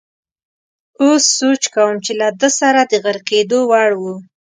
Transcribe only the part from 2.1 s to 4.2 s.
له ده سره د غرقېدو وړ وو.